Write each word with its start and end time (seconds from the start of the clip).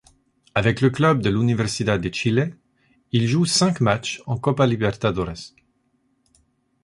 Avec 0.55 0.81
le 0.81 0.89
club 0.89 1.21
de 1.21 1.29
l'Universidad 1.29 2.01
de 2.01 2.09
Chile, 2.11 2.57
il 3.11 3.27
joue 3.27 3.45
cinq 3.45 3.81
matchs 3.81 4.23
en 4.25 4.35
Copa 4.35 4.65
Libertadores. 4.65 5.53